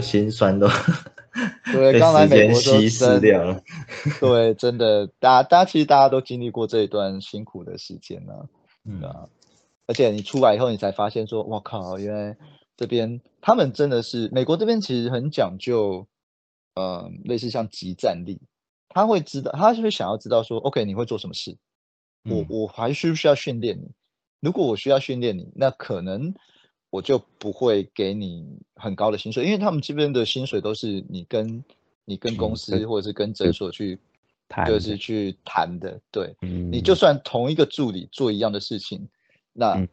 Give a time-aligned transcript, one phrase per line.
[0.00, 0.66] 心酸都
[1.72, 3.60] 对，刚来美国稀释掉了。
[4.18, 8.32] 对，真的，大家大家其实大家都经历过这一段辛苦的时间呢，
[8.84, 9.28] 嗯啊，
[9.86, 12.36] 而且你出来以后，你才发现说，我靠，原来
[12.76, 16.04] 这边他们真的是美国这边其实很讲究，
[16.74, 18.40] 呃，类似像集战力，
[18.88, 21.56] 他会知道，他就会想要知道说，OK，你会做什么事，
[22.24, 23.90] 我我还需不需要训练你？
[24.40, 26.34] 如果我需要训练你，那可能。
[26.92, 28.44] 我就不会给你
[28.74, 31.62] 很高的薪水，因为他们这边的薪水都是你跟
[32.04, 33.96] 你跟公司或者是跟诊所去，
[34.66, 36.00] 就是去谈的。
[36.10, 39.08] 对，你就算同一个助理做一样的事情，
[39.52, 39.86] 那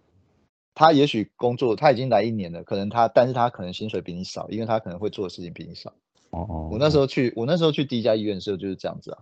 [0.73, 5.94] 他也许工作他已经来一年了，可能他但是他可能薪水比你少，因为他可能会做的事情比你少。
[6.31, 6.70] 哦哦。
[6.72, 9.20] 我那时候去，我那时候去第一家医院的时候就是这样子啊。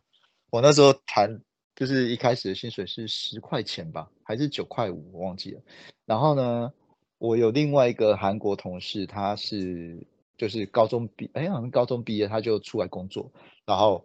[0.49, 1.41] 我那时候谈
[1.75, 5.62] 就是一开始的薪水是十块钱吧，还是九块五，我忘记了。
[6.05, 6.71] 然后呢？
[7.17, 10.05] 我有另外一个韩国同事，他是
[10.37, 13.31] 就是高中毕，哎，好像高中毕业他就出来工作，
[13.65, 14.03] 然后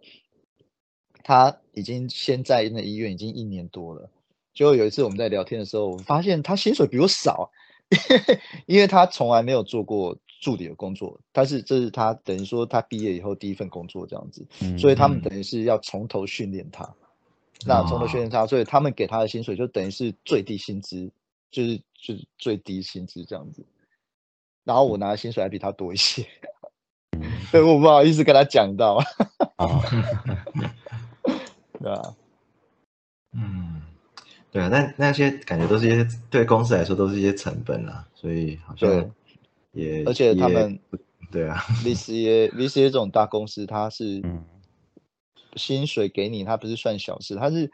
[1.21, 4.09] 他已经先在那医院已经一年多了。
[4.53, 7.51] 就有一次我们在聊天的时候，我发现他薪水比我少，
[8.65, 14.45] 因为他从来没有做过助理的工作，但是这是他等于说他毕业以后第一份工作这样子，
[14.77, 16.93] 所以他们等于是要从头训练他，
[17.65, 21.09] 那从头训练他，所以他们给他的薪水就等于是最低薪资。
[21.51, 23.61] 就是就是最低薪资这样子，
[24.63, 26.25] 然后我拿的薪水还比他多一些，
[27.51, 28.93] 所以，我不好意思跟他讲到，
[29.57, 29.67] 啊，
[31.77, 32.15] 对啊，
[33.33, 33.81] 嗯，
[34.49, 39.11] 对啊，那那些感觉都是一些对公司来说都是一些成本啊，所以好像
[39.73, 40.79] 也而且他们
[41.31, 44.21] 对啊， VCA VCA 这种大公司，它是
[45.55, 47.71] 薪水给你，它不是算小事，它是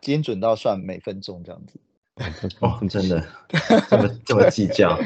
[0.00, 1.80] 精准到算每分钟这样子。
[2.60, 3.24] 哦，真的
[3.88, 4.98] 这么这么计较。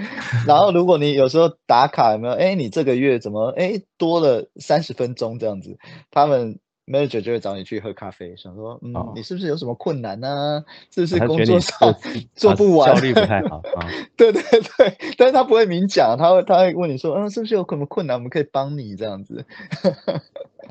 [0.47, 2.35] 然后，如果你有时候打卡有没有？
[2.35, 5.79] 哎，你这个月怎么哎多了三十分钟这样子？
[6.11, 10.65] 他们 manager 就会找你去喝咖啡，想说，嗯，你是不是有什么困难呢？
[10.93, 11.95] 是不是工作上
[12.35, 13.89] 做 不完，效率不太好 啊？
[14.17, 19.45] 对对对，但是他不会明讲，他会他会问你说，嗯，是不是有什么困难，我们可以帮你这样子。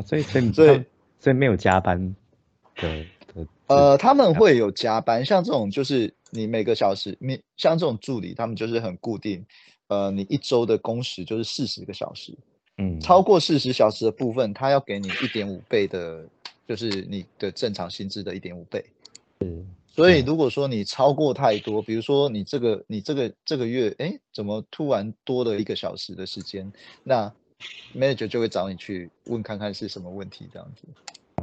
[0.05, 0.83] 所以所以 所以
[1.19, 2.15] 所以没有加班
[2.75, 3.05] 的。
[3.67, 9.43] 呃，他们会有加班，像这种就是你每个小时，你像这种助理，他们就是很固定，
[9.87, 12.37] 呃，你一周的工时就是四十个小时，
[12.77, 16.25] 嗯，超过四十小时的部分，他要给你一点五倍的，
[16.67, 18.83] 就是你的正常薪资的一点五倍，
[19.41, 26.71] 嗯，所以如果说你超过太多，比如说你这个你这个这个月，哎，怎么突然多了一个小时的时间，
[27.03, 27.31] 那
[27.95, 30.87] manager 就会找你去问看看是什么问题，这样子，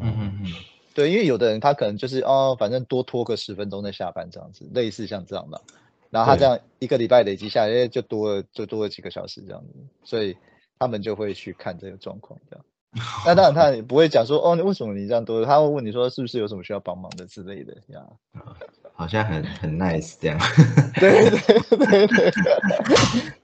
[0.01, 0.53] 嗯嗯嗯。
[0.93, 5.63] 对，因为有的人他可能就是哦，反正多拖个十分钟再下班这样子，类似像这样的，
[6.11, 10.37] 然后他这样一个礼拜累积下来，就多了就多了几个小时这样子，所以
[10.81, 12.65] 他们就会去看这个状况这样。
[13.25, 15.45] 那当然他也不会讲说哦，为什么你这样多？
[15.45, 18.05] 他会问你说是不是有什么需要帮忙的之类的呀？
[18.95, 20.39] 好像很很 nice 这样。
[20.99, 22.33] 对对对对，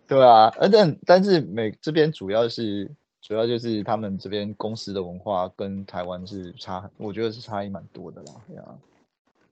[0.08, 2.90] 对 啊，而且但是美这边主要是。
[3.22, 8.32] 主要就是他们这边公司的文化跟台湾是差，我觉得是差异蛮多的啦。
[8.46, 8.68] 对啊，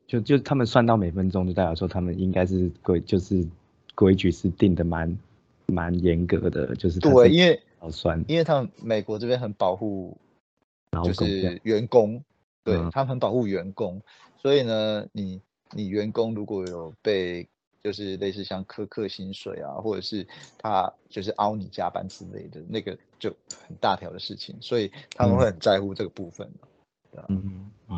[0.06, 3.44] 就就他们算到每分钟，就代表说他们应该是规，就是
[3.96, 5.18] 规矩是定的蛮
[5.66, 10.16] 蛮严格的，就是对，因为好酸，因为他们美国这边很保护，
[11.04, 12.24] 就是员工，
[12.62, 14.00] 对他们很保护员工，
[14.38, 15.40] 所以呢，你
[15.70, 17.46] 你员工如果有被。
[17.84, 23.28] 就是类似像苛刻薪水啊，或者是他就是凹你加班之类的，那个就
[23.68, 26.50] 很大条的事情，所以他们会很在乎这个部分。
[26.62, 26.68] 嗯，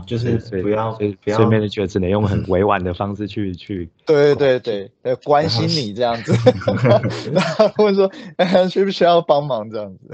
[0.07, 3.89] 就是不要不要，对面就只能用很委婉的方式去 去。
[4.05, 6.33] 对对对对，关心你这样子，
[7.77, 8.11] 或者说
[8.69, 10.11] 需不需要帮忙这样子，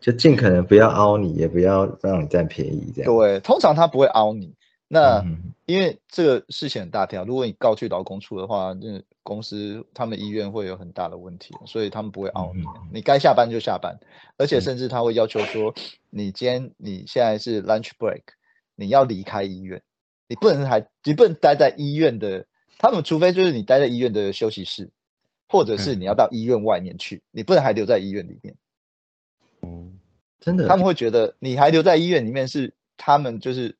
[0.00, 3.16] 就尽可能不要凹你，也不要让你占便宜这样。
[3.16, 4.52] 对，通常他不会凹你。
[4.86, 5.24] 那
[5.66, 13.98] 因为这个事情很大条，如果你告去劳工处的话，那公司他们医院会有很大的问题，所以他们不会熬你，你该下班就下班，
[14.36, 15.74] 而且甚至他会要求说，
[16.10, 18.20] 你今天你现在是 lunch break，
[18.76, 19.82] 你要离开医院，
[20.28, 22.46] 你不能还你不能待在医院的，
[22.78, 24.90] 他们除非就是你待在医院的休息室，
[25.48, 28.54] 或者是你要到医院外面去，你不能还留在医院里面。
[29.62, 29.98] 嗯，
[30.40, 33.74] 真的，他们会觉得你还留在医院里面是他们就是。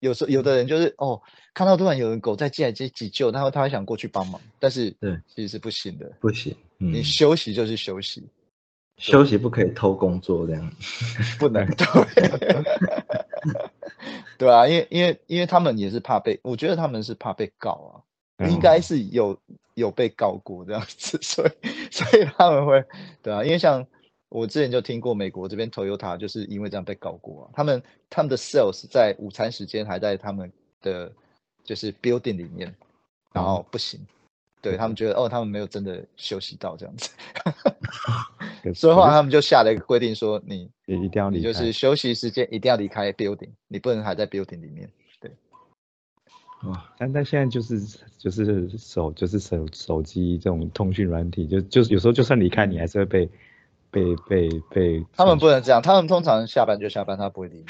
[0.00, 1.20] 有时候有的人就是哦，
[1.54, 6.56] 看到突然有人狗在进来急急救，然后他会想过去帮忙，但是对，其实是不行的，不行。
[6.78, 8.26] 你休息就是休息，
[8.96, 10.72] 休息不可以偷工作这样，
[11.38, 12.64] 不能 对，
[14.38, 18.04] 对啊，因为因为因为他们也是怕被，我觉得他们是怕被告
[18.38, 19.38] 啊，应该是有
[19.74, 21.50] 有被告过这样子， 所以
[21.90, 22.82] 所以他们会
[23.22, 23.86] 对啊，因为像
[24.30, 30.50] 我之前就听过美国这边 Toyota 就是因为这样被告过啊，他们他们的 sales 在午餐时间还在他们
[30.80, 31.12] 的
[31.62, 32.74] 就是 building 里面，
[33.32, 34.00] 然后不行。
[34.62, 37.08] 对他们觉得哦，他们没有真的休息到这样子，
[38.76, 44.86] 所以后来他们就下了一个规定，说你一定要就是休息时间一定要离开 building，你不能还在 building 里面。
[45.18, 45.30] 对，
[46.64, 47.80] 哇，但但现在就是
[48.18, 53.30] 就是手就是手手机这种通讯软体，就就有时候就算离开，你还是会被
[53.90, 55.06] 被被被。
[55.12, 57.64] 他们不能这样，他们通常下班就下班，他不会理你，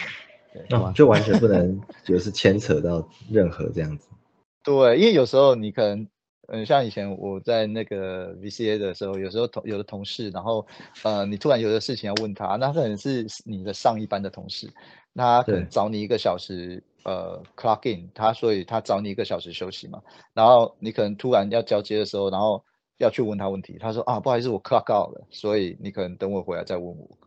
[0.69, 4.08] 对，就完全不能就是牵扯到任何这样子。
[4.64, 6.06] 对，因为有时候你可能。
[6.52, 10.67] 嗯，像以前我在那个 VCA 的时候，有时候同有的同事，然后
[11.05, 14.69] 呃，你突然有的事情要问他，那可能是你的上一班的同事，
[15.12, 20.02] 那可能找你一个小时，呃，clock in，他所以他找你一个小时休息嘛，
[20.34, 22.64] 然后你可能突然要交接的时候，然后
[23.00, 27.19] 要去问他问题，他说啊，不好意思，我 clock out 了，所以你可能等我回来再问我，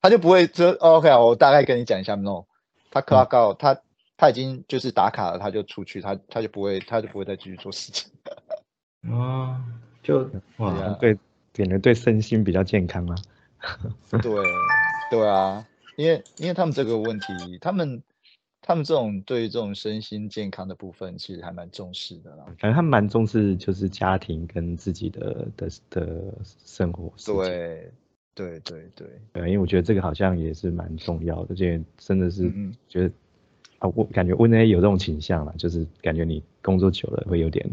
[0.00, 2.44] 他就不会说 OK 啊，我大概跟你讲一下，no，
[2.90, 3.80] 他 clock out，他。
[4.18, 8.10] 他已经就是打卡了，他就出去，他他就不会，他就不会再继续做事情。
[9.12, 9.62] 啊，
[10.02, 10.26] 就
[10.56, 11.14] 哇，对，
[11.52, 13.14] 感觉对身心比较健康啊。
[14.22, 14.32] 对，
[15.10, 15.66] 对啊，
[15.98, 18.02] 因为因为他们这个问题，他们
[18.66, 22.44] 他们这种对这种身心健康的部分，其实还蛮重视的啦。
[22.58, 27.12] 感觉他们蛮重视就是家庭跟自己的的的生活。
[27.24, 27.90] 对，
[28.34, 29.08] 对对对。
[29.32, 32.52] 对，因为我觉得这个好像也是蛮重要的，这真的是
[32.88, 33.14] 觉得。
[33.78, 37.70] 啊，我感觉 N A 有这种倾向了，就是感觉你工作久了会有点，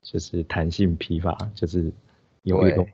[0.00, 1.92] 就是弹性疲乏，就是
[2.44, 2.88] 有一种，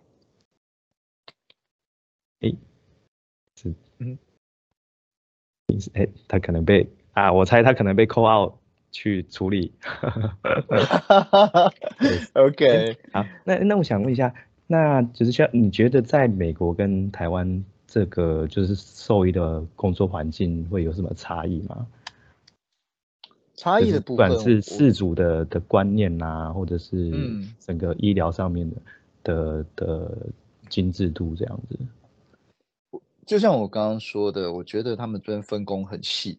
[2.41, 2.53] 哎，
[3.55, 4.19] 是，嗯，
[5.93, 6.85] 哎，他可能被
[7.15, 8.55] 啊，我猜他可能被 call out
[8.93, 9.73] 去处理。
[12.35, 14.33] OK，好，那那我想问一下，
[14.67, 21.87] 那就是像你觉得在美国跟台湾这个就是兽医的工作环境会有什么差异吗？
[23.57, 27.13] 差异的部分，不管是事主的的观念呐，或者是
[27.61, 28.77] 整个医疗上面的
[29.23, 30.19] 的的
[30.69, 31.79] 精致度这样子。
[33.25, 36.37] 就像我刚刚说的，我觉得他们这边分工很细。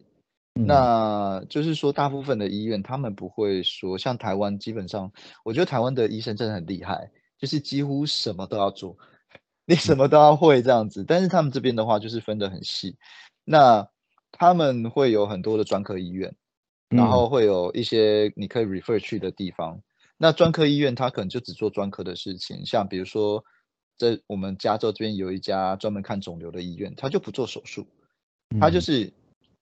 [0.64, 5.12] 那就是说，大部分的医院他们不会说，像台湾基本上，
[5.44, 8.96] 我觉得台湾的医生真的很厉害，就是几乎什么都要做，
[9.66, 11.04] 你什么都要会这样子。
[11.04, 12.96] 但是他们这边的话，就是分得很细。
[13.44, 13.88] 那
[14.32, 16.34] 他们会有很多的专科医院。
[16.88, 19.82] 然后会有一些你可以 refer 去的地方。
[20.16, 23.44] 那专科医院他可能就只做专科的事情，像比如说，
[23.98, 27.88] 在我们加州这边有一家专门看肿瘤的医院，他就不做手术，
[28.60, 29.12] 他就是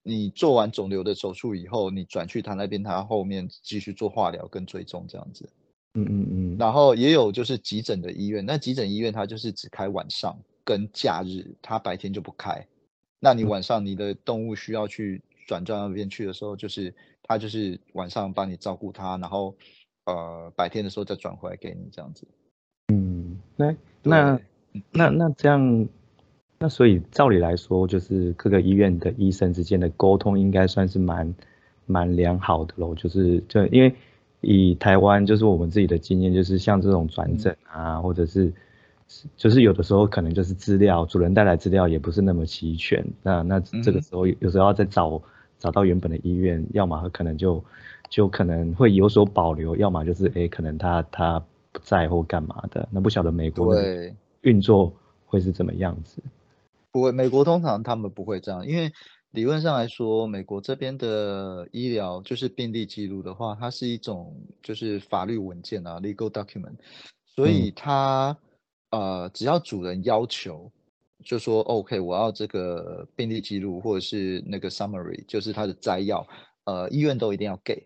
[0.05, 5.49] 你做完肿瘤的手术以后，你转去他那边，他后面继续做化疗跟追踪这样子。
[5.95, 6.57] 嗯嗯嗯。
[6.57, 12.65] 然后也有就是急诊的医院，那急诊医院它就是只开晚上跟假日，它白天就不开。
[13.19, 16.95] 那你晚上你的动物需要去转到那边去的时候，就是。
[17.27, 19.57] 他就是晚上帮你照顾它，然后
[20.05, 22.29] 呃白天的时候再转回来给你这样子。
[22.93, 24.41] 嗯，那那
[24.91, 25.89] 那那这样，
[26.59, 31.35] 那所以照理来说，就是各个医院的医生之间的沟通应该算是蛮
[31.87, 32.95] 蛮良好的喽。
[32.95, 33.95] 就是就因为
[34.41, 38.53] 以台湾就是我们自己的经验，就是像这种转诊啊，或者是
[39.37, 45.23] 就是有的时候可能就是资料主人带来资料也不是那么齐全，那那这个时候有时候要再找。
[45.57, 47.65] 找到原本的医院，要么可能就
[48.11, 51.43] 就可能会有所保留，要么就是哎，可能他他
[51.73, 52.87] 不在或干嘛的。
[52.91, 54.93] 那不晓得美国的运作
[55.25, 56.21] 会是怎么样子？
[56.95, 58.93] 不会，美国通常他们不会这样，因为
[59.33, 64.33] 理论上来说，美国这边的医疗就是病历记录的话，它是一种
[64.63, 66.77] 就是法律文件啊，legal document，
[67.27, 68.39] 所以它
[68.93, 70.71] 呃只要主人要求。
[71.25, 76.25] 就说 OK，我要这个病历记录或者是那个 summary，就是它的摘要，
[76.65, 77.85] 呃，医院都一定要给。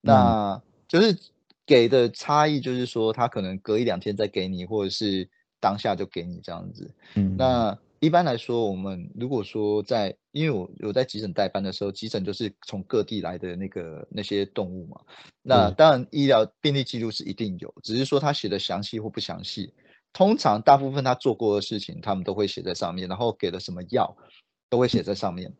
[0.00, 1.16] 那就是
[1.64, 5.28] 给的差异，就是说他可能隔一两天再给你，或者是
[5.60, 6.90] 当下就给你这样子。
[7.14, 15.00] 嗯，那一般来说，我们如果说在，因为我有在急诊代班的时候，急诊就是从各地来的那个那些动物嘛。
[15.42, 19.74] 那当然医疗病历记录是一定有，只是说他写的详细或不详细。
[20.12, 24.16] 通常大部分他做过的事情，他们都会写在上面，然后给了什么药，
[24.70, 25.52] 都会写在上面。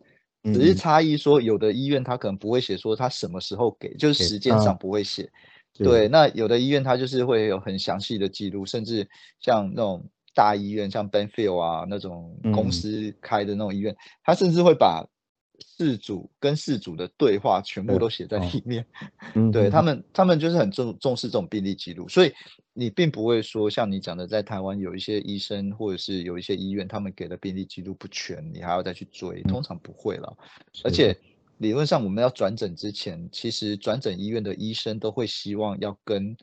[0.45, 5.31] 只是差异说，有的医院他可能不会写说他什么时候给，就是时间上不会写。
[5.75, 9.07] 对，那有的医院他就是会有很详细的记录，甚至
[9.39, 15.05] 像那种大医院，像 Benfield 啊那种公司开的那种医院，他甚至会把
[15.59, 18.87] 事主跟事主的对话全部都写在里面。
[19.51, 22.33] 对他们，他们就是很重重视这种病历记录，所以
[22.73, 30.33] 你并不会说像你讲的，在台湾有一些医生或者是有一些医院，他们给的病历记录不全，你还要再去追，通常不会了。
[30.85, 31.19] 而且
[31.57, 36.37] 理论上，我们要转诊之前，其实转诊医院的医生都会希望要跟。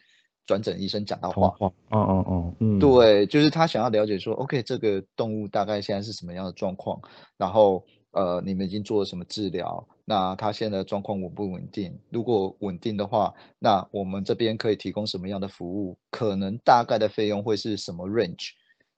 [0.46, 7.00] 转诊医生讲到话，哦哦哦，嗯，对，就是他想要了解说，OK，这个动物大概现在是什么样的状况，
[7.38, 9.86] 然后呃，你们已经做了什么治疗？
[10.06, 11.98] 那它现在的状况稳不稳定？
[12.12, 15.98] 如果稳定的话，那我们这边可以提供什么样的服务？
[16.12, 18.52] 可能大概的费用会是什么 range？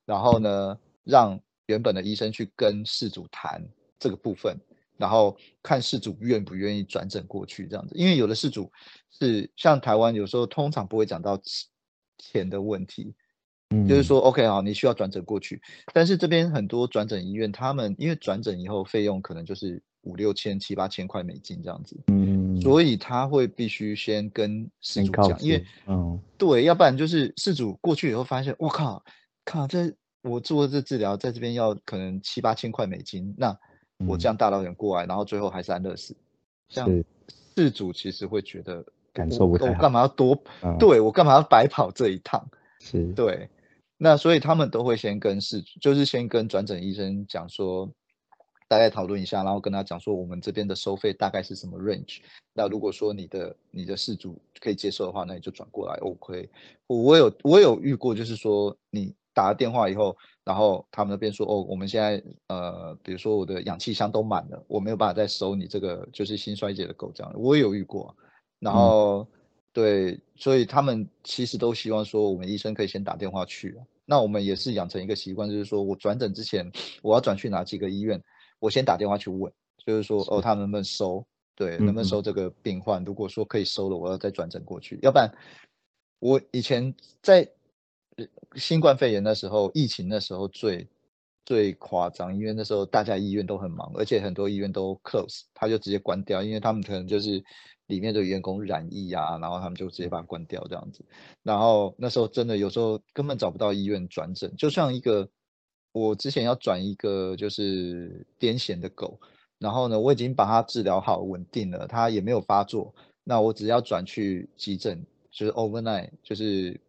[0.05, 3.65] 然后呢，让原本的医生去跟事主谈
[3.97, 4.57] 这个部分。
[4.97, 8.71] 然后看事主愿不愿意转诊过去这样子，因为有的事主
[9.11, 11.39] 是像台湾，有时候通常不会讲到
[12.17, 13.13] 钱的问题，
[13.69, 15.61] 嗯，就是说 OK 好，你需要转诊过去，
[15.93, 29.03] 但是这边很多转诊医院，他们因为转诊以后费用可能就是五六千、七八千块美金这样子，嗯，所以他会必须先跟事主讲，因为嗯，对，要不然就是事主过去以后发现，我靠，
[29.45, 33.57] 靠这我做这治疗在这边要可能七八千块美金，那。
[34.05, 36.15] 我这样大老远过来，然后最后还是安乐死，
[36.69, 37.03] 这样
[37.55, 39.73] 事主其实会觉得感受不太好。
[39.73, 40.37] 我干嘛要多？
[40.77, 42.47] 对我干嘛要白跑这一趟？
[42.79, 43.49] 是对。
[43.97, 47.89] 那所以他们都会先跟事主，就是先跟转诊医生讲说，
[48.67, 52.19] 大概讨论一下，然后跟他讲说，我们这边的收费大概是什么 range。
[52.53, 56.49] 那如果说你的你的事主可以接受的话，那你就转过来 OK。
[56.85, 59.15] 我有我有遇过，就是说你。
[59.37, 68.15] 打了电话以后，然后他们那边说：“哦，我们现在呃，比如说我的氧气箱都满了，我没有办法再收你这个就是心衰竭的狗这样。”我也有遇过，
[68.57, 69.27] 然后
[69.71, 73.77] 对，所以他们其实都希望说，我们医生可以先打电话去。
[74.05, 76.71] 那我们也是养成一个习惯，就是说我转诊之前，
[77.03, 78.19] 我要转去哪几个医院，
[78.57, 79.53] 我先打电话去问，
[79.85, 81.23] 就是说哦，他能不能收？
[81.53, 83.03] 对，能不能收这个病患？
[83.03, 84.97] 如果说可以收了，我要再转诊过去。
[85.03, 85.31] 要不然
[86.17, 86.91] 我以前
[87.21, 87.47] 在。
[88.57, 90.87] 新冠肺炎的时候，疫情的时候最
[91.45, 97.41] 最夸张，因为那时候大家医院都很忙，而且很多医院都 close，他就直接关掉，因为他们可能就是
[97.85, 101.05] 里面的员工染疫啊，然后他们就直接把它关掉这样子。
[101.43, 105.29] 然后那时候真的有时候根本找不到医院转诊，就像一个
[105.91, 109.19] 我之前要转一个就是癫痫的狗，
[109.59, 116.81] 然后呢我已经把它治疗好稳定了，它也没有发作，那我只要转去急诊，就是 overnight，就是。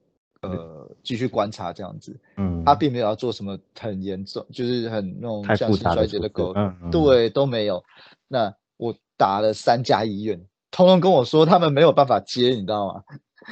[0.42, 6.54] 呃，继续观察这样子，嗯，他并没有要做什么很严重，就是很那种像心衰竭的狗，
[6.92, 7.82] 对，都没有。
[8.28, 10.40] 那我打了三家医院，
[10.70, 13.02] 通通跟我说他们没有办法接，你知道吗？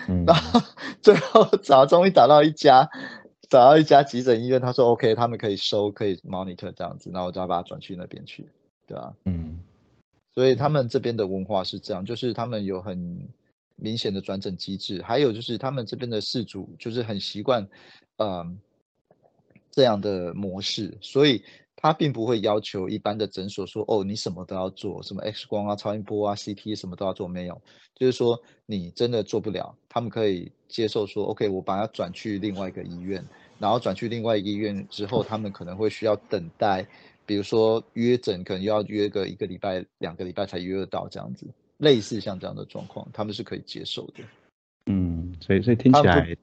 [0.09, 0.61] 嗯 然后
[1.02, 2.88] 最后找，终于打到一家，
[3.49, 8.49] 找到一家急诊医院，他说 OK，他们可以收，可以 monitor 这样子，那我就要把它转去那边去，
[8.87, 9.12] 对吧？
[9.25, 9.59] 嗯，
[10.35, 13.28] 所以他们这边的文化是这样，就是他们有很。
[13.76, 17.66] 明显的转诊机制，还有就是他们这边的事主就是很习惯，
[18.16, 18.59] 嗯，
[19.71, 21.42] 这样的模式，所以
[21.76, 27.61] 他并不会要求一般的诊所说，哦，你什么都要做，什么 X 光啊、超音波啊、CT 什么都要做，没有，
[27.95, 33.23] 就是说你真的做不了，他们可以接受说，OK，我把它转去另外一个医院，
[33.59, 36.87] 然后转去另外一个医院之后，他们可能会需要等待，
[37.26, 41.47] 比如说约诊，可能要约个一个礼拜、两个礼拜才约得到这样子。
[41.78, 44.25] 类似像这样的状况，他们是可以接受的。
[44.87, 46.37] 嗯，所以所以听起来，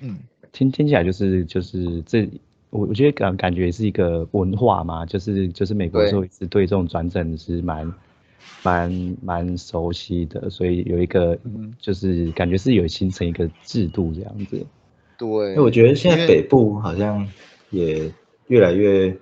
[0.00, 0.18] 嗯，
[0.52, 2.28] 听听起来就是就是这，
[2.70, 7.92] 我我觉得感感觉是一个文化嘛，就是就是美国说是对这种转诊是蛮
[8.62, 11.38] 蛮蛮熟悉的，所以有一个
[11.78, 14.66] 就是感觉是有形成一个制度这样子。
[15.18, 17.26] 对，我觉得现在北部好像
[17.70, 18.10] 也
[18.48, 19.14] 越来越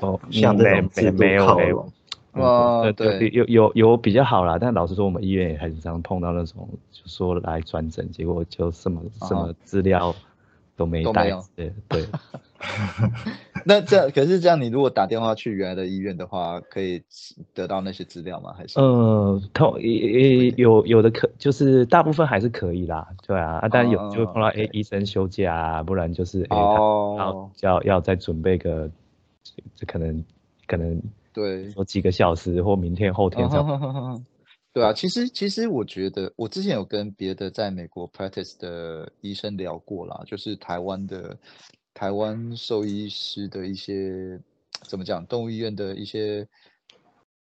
[0.00, 1.92] 哦向这种制度靠拢。
[2.36, 10.14] 哦，对，有有有比较好啦，但老实说，我们医院也很常碰到那种，就说来转诊，结果就什么什么资料
[10.76, 12.04] 都没带，对对。
[13.64, 17.02] 那这样，可是这样，你如果打电话去原来的医院的话，可以
[17.52, 18.54] 得到那些资料吗？
[18.56, 18.78] 还是？
[18.78, 28.90] 呃，通也有有的可，就是大部分还是可以啦，对啊，啊，但有就会碰到哎医生休假啊，不然就是哎他要要再准备个，
[29.74, 30.24] 这可能
[30.66, 31.00] 可能。
[31.36, 34.24] 对，说几个小时或明天后天这样。
[34.72, 41.36] 对啊，其实其实我觉得，我之前有跟别的在美国 practice 的医生聊过啦，就是台湾的
[41.92, 44.40] 台湾兽医师的一些
[44.88, 46.48] 怎么讲，动物医院的一些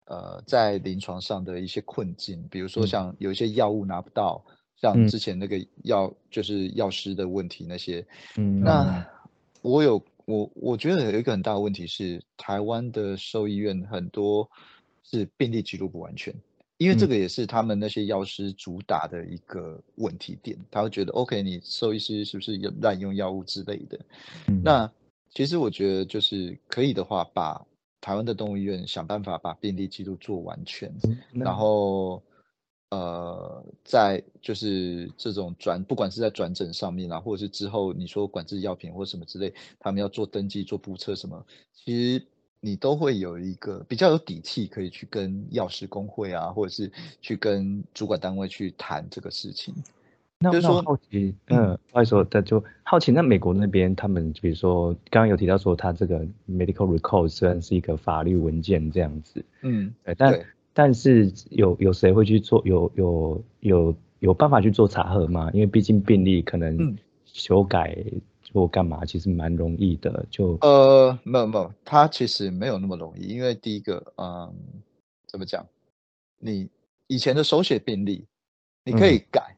[0.07, 4.43] 呃在临床上的一些困境，比如说像有一些药物拿不到，
[4.75, 8.05] 像之前那个药就是药师的问题那些。
[8.35, 9.07] 嗯，那
[9.61, 10.03] 我有。
[10.25, 14.49] 我我觉得有一个很大的问题是，台湾的兽医院很多
[15.03, 16.33] 是病例记录不完全，
[16.77, 23.99] 因为这个也是他们那些药师主打的一个问题点，他会觉得 OK，你兽医师是不是有滥用药物之类的？
[24.63, 24.91] 那
[25.29, 27.65] 其实我觉得就是可以的话，把
[28.01, 30.91] 台湾的动物医院想办法把病例记录做完全，
[31.33, 32.21] 然后。
[32.95, 42.25] 呃，在就是这种转，不管是在转诊上面啊，或者是之后你说管制药品或什么之类，他们要做登记、做注册什么，其实
[42.61, 49.75] 你都会有一个比较有底气，可以去跟药师工会啊，或者是去跟主管单位去谈这个事情。
[50.39, 60.39] 那就是说好奇，嗯，不好意思，那就好奇，那美国那边他们，比如说刚刚有提到说，他这个 medical record 虽然是一个法律文件这样子，嗯，但。
[60.77, 65.49] 但是有有谁会去做有有有有办法去做查核吗？
[65.53, 67.95] 因为毕竟病例可能修改
[68.51, 70.25] 或干嘛，其实蛮容易的。
[70.29, 73.25] 就呃，没有没有，它其实没有那么容易。
[73.25, 74.53] 因为第一个，嗯，
[75.27, 75.65] 怎么讲？
[76.39, 76.67] 你
[77.07, 78.25] 以前的手写病历，
[78.83, 79.55] 你可以改，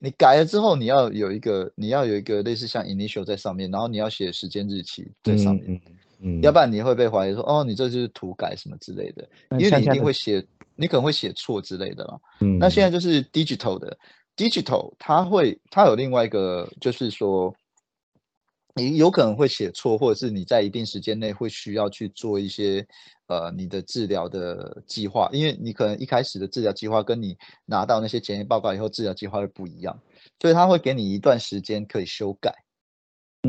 [0.00, 5.80] 你改了之后，你要有一个你要有一个类似像 initial 在上面，然后你要写时间日期在上面。
[6.18, 10.42] 嗯，要不然你会被怀疑说，哦，你这就是涂改什么之类的，因为你一定会写，
[10.76, 12.18] 你可能会写错之类的嘛。
[12.40, 13.98] 嗯，那现在就是 digital 的
[14.36, 17.54] ，digital 它会，它有另外一个，就是说，
[18.74, 22.86] 你有可能会写错，或者是你在一定时间内会需要去做一些，
[23.26, 29.98] 呃，你的治疗的计划，因为你可能一开始的治疗计划跟你拿到那些检验报告以后，治疗计划会不一样，
[30.40, 32.54] 所以他会给你一段时间可以修改，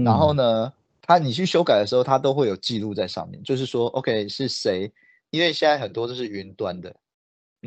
[0.04, 0.74] 然后呢？
[1.10, 4.92] 他你去修改的时候，他都会有记录在上面，就是说，OK 是谁？
[5.30, 6.94] 因为现在很多都是云端的，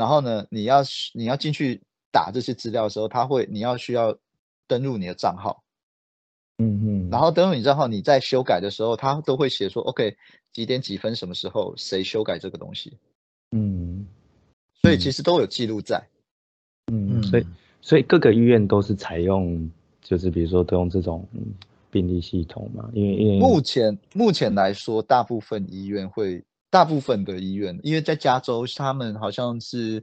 [0.00, 4.16] 然后呢，你要你要进去打这些资料的时候，他会你要需要
[4.66, 5.62] 登录你的账号，
[6.56, 10.16] 嗯嗯，然后登录你账号，你在修改的时候，他都会写说，OK
[10.54, 12.96] 几点几分什么时候谁修改这个东西，
[13.50, 14.06] 嗯，
[14.80, 16.02] 所以其实都有记录在，
[16.90, 17.46] 嗯嗯，所以。
[17.82, 19.70] 所以各个医院都是采用，
[20.02, 21.28] 就是比如说都用这种。
[21.92, 30.02] 病历系统嘛，因为因为目前目前来说，大部分医院会，大部分的医院，因为在加州，他们好像是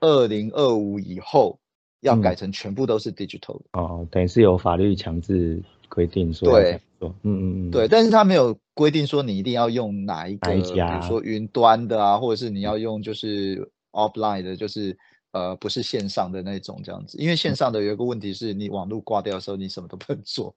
[0.00, 1.58] 二零二五以后
[2.00, 3.64] 要改成全部都是 digital 的。
[3.72, 14.98] 哦，等于是有法律强制规定说对，嗯嗯嗯，对，但是他没有规定说你一定要用哪一个，比如说云端的啊，或者是你要用就是 offline 的，就是。
[15.32, 20.54] 呃，不是线上的那种这样子，因为线上的有一个问题是你网络挂掉的时候，你什么都不能做。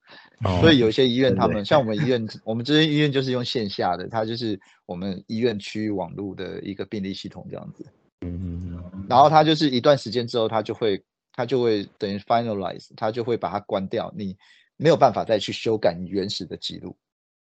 [0.62, 7.86] 所以有些医院，他们像我们医院，我们这些医院就是用线下的，它就是我们医院区域网络的一个病例系统这样子。
[8.22, 9.06] 嗯嗯嗯。
[9.08, 14.36] 然后它就是一段时间之后，它就会它就会等于 finalize，它就会把它关掉，你
[14.78, 16.96] 没有办法再去修改你原始的记录。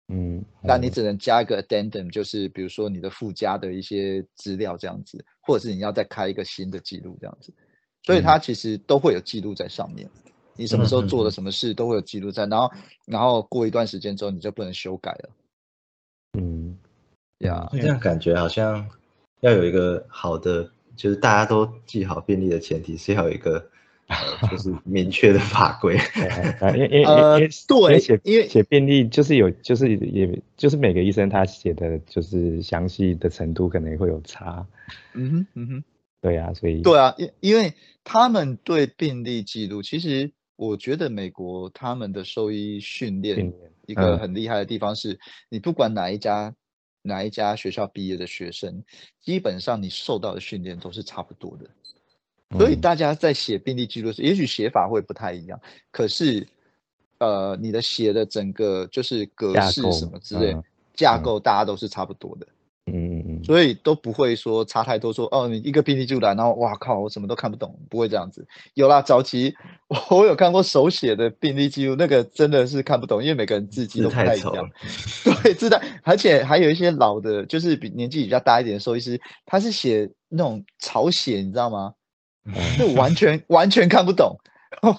[0.08, 7.50] 嗯，那你只能加一个 addendum，就是比如说你的附加的一些资料这样子，或者是你要再开一个新的记录这样子，
[8.02, 10.06] 所以它其实都会有记录在上面。
[10.56, 12.70] 你什么时候做了什么事都会有记录在，然后
[13.06, 15.30] 然后过一段时间之后你就不能修改了。
[16.38, 16.78] 嗯，
[17.38, 18.86] 呀，这样感觉好像
[19.40, 23.70] 要有一个好的，就是大家都记好便利的前提是要有一个。
[24.50, 25.96] 就是明确的法规，
[26.74, 34.66] 因为因为呃对，写因为写病历就是有就是也就是每个医生他写的就是详细的程度可能会有差，
[35.14, 35.84] 嗯哼嗯哼，
[36.20, 43.52] 对啊，所以对啊，因因为他们对病历记录，其实我觉得美国他们的兽医训练
[43.86, 46.54] 一个很厉害的地方是，你不管哪一家
[47.02, 48.82] 哪一家学校毕业的学生，
[49.20, 51.68] 基本上你受到的训练都是差不多的。
[52.58, 56.46] 所以大家在写病历记录时，也许写法会不太一样，可是，
[57.18, 60.56] 呃，你的写的整个就是格式什么之类
[60.94, 62.46] 架构，大家都是差不多的。
[62.86, 63.44] 嗯嗯嗯。
[63.44, 68.46] 所以都不会说差太多，说哦，你一个病历记录来，然后哇靠，我什么都看不懂，不会这样子。
[68.74, 69.54] 有啦，早期
[70.10, 74.70] 我有看过手写的病历记录，那个真的是看不懂，因为每个人字迹都不太一样。
[75.42, 81.94] 对，字太，而且还有一些老的，就是比年纪比较大一点的兽医师，他是写那种草写，你知道吗？
[82.78, 84.36] 就完全完全看不懂。
[84.82, 84.90] 我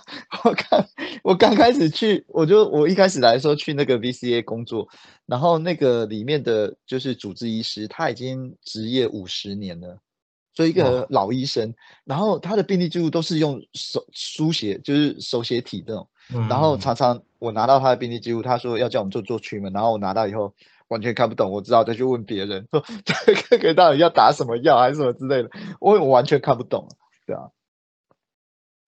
[0.46, 0.88] 我看
[1.22, 4.88] 我刚开始去，我就我一开始来的时候去那个 VCA 工作，
[5.26, 9.98] 然后那个里面的就是主治医师，他已经执业五十年了，
[10.54, 11.74] 所以一个老医生。
[12.06, 16.08] 然后他的病历记录都是用手书写，就是手写体这种。
[16.50, 20.54] 然后常常我拿到他的病历记录，他说要叫我们做做 treatment，然后我拿到以后
[20.88, 22.82] 完全看不懂，我知道再去问别人说
[23.50, 25.50] 这个到底要打什么药还是什么之类的，
[25.82, 26.88] 我我完全看不懂。
[27.26, 27.50] 对啊，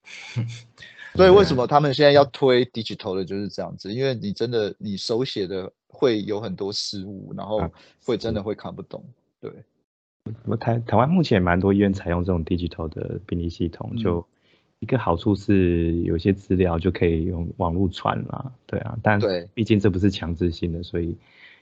[1.16, 3.92] 所以为什么他们现在要推 digital 的就是这样子？
[3.92, 7.60] 因为你真的你手写的会有很多失误，然后
[8.06, 9.04] 会真的会看不懂。
[9.42, 9.52] 对，
[10.46, 14.24] 我台台湾目前蛮多医院采用这种 digital 的病历系统，就
[14.80, 18.52] 一个好处是有些资料就可以用网络传啦。
[18.68, 19.20] 对啊，但
[19.54, 21.18] 毕竟这不是强制性的，所以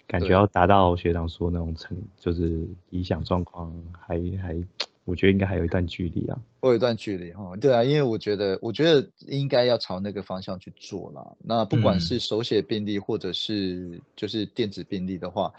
[0.05, 4.61] 感觉要达到学长说那种成就是理想状况，还还。
[5.05, 11.35] 我觉得应该还有一段距离啊，有一段距离哈，对啊，因为我觉得，我觉得应该要朝那个方向去做啦。
[11.43, 15.53] 那不管是手写病历或者是就是电子病历的话，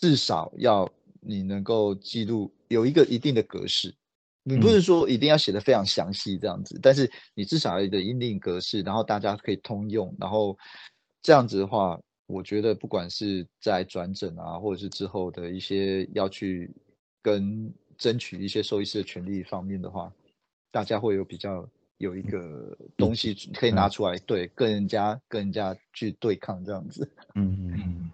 [0.00, 3.94] 至少要你能够记录有一个一定的格式。
[4.42, 10.56] 你不是说一定要写的非常详细这样子，但是你至少有一个一定格式，然后大家可以通用，然后
[11.20, 16.74] 这样子的话，我觉得不管是在转诊啊，或者是之后的一些要去
[17.20, 17.70] 跟。
[17.98, 20.10] 争取一些兽医师的权利方面的话，
[20.70, 27.10] 大家会有比较有一个东西可以拿出来，对，跟人家跟人家去对抗这样子。
[27.34, 28.10] 嗯 嗯嗯。